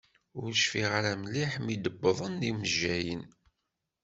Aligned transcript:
Ur 0.41 0.49
cfiɣ 0.61 0.91
ara 0.99 1.13
mliḥ 1.21 1.53
mi 1.59 1.75
d-uwḍen 1.77 2.45
yimejjayen. 2.45 3.23